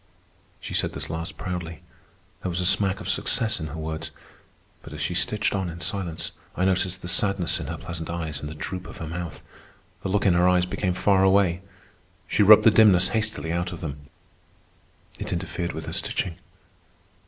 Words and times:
She 0.59 0.73
said 0.73 0.93
this 0.93 1.11
last 1.11 1.37
proudly. 1.37 1.83
There 2.41 2.49
was 2.49 2.59
a 2.59 2.65
smack 2.65 2.99
of 3.01 3.07
success 3.07 3.59
in 3.59 3.67
her 3.67 3.77
words. 3.77 4.09
But 4.81 4.93
as 4.93 4.99
she 5.01 5.13
stitched 5.13 5.53
on 5.53 5.69
in 5.69 5.79
silence, 5.79 6.31
I 6.57 6.65
noticed 6.65 7.03
the 7.03 7.07
sadness 7.07 7.59
in 7.59 7.67
her 7.67 7.77
pleasant 7.77 8.09
eyes 8.09 8.39
and 8.39 8.49
the 8.49 8.55
droop 8.55 8.87
of 8.87 8.97
her 8.97 9.05
mouth. 9.05 9.43
The 10.01 10.09
look 10.09 10.25
in 10.25 10.33
her 10.33 10.47
eyes 10.49 10.65
became 10.65 10.93
far 10.95 11.23
away. 11.23 11.61
She 12.27 12.41
rubbed 12.41 12.63
the 12.63 12.71
dimness 12.71 13.09
hastily 13.09 13.51
out 13.53 13.71
of 13.71 13.79
them; 13.81 14.09
it 15.19 15.31
interfered 15.31 15.73
with 15.73 15.85
her 15.85 15.93
stitching. 15.93 16.37